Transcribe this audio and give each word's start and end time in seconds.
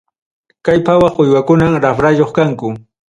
Kay 0.65 0.79
pawaq 0.85 1.15
uywakunam 1.23 1.73
raprayuq 1.83 2.31
kanku. 2.35 2.69